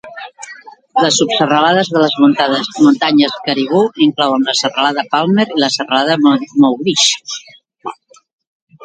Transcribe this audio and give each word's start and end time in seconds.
Les 1.05 1.17
subserralades 1.19 1.91
de 1.97 2.47
les 2.51 2.71
muntanyes 2.85 3.35
Cariboo 3.49 3.83
inclouen 4.05 4.47
la 4.47 4.55
serralada 4.61 5.05
Palmer 5.13 5.47
i 5.57 5.61
la 5.65 5.71
serralada 5.77 6.17
Mowdish. 6.65 7.07